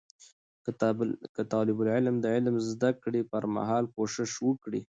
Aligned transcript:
که 1.35 1.41
طالب 1.53 1.77
العلم 1.81 2.15
د 2.19 2.25
علم 2.35 2.55
د 2.59 2.65
زده 2.73 2.91
کړې 3.03 3.21
پر 3.31 3.43
مهال 3.55 3.83
کوشش 3.95 4.31
وکړي 4.47 4.79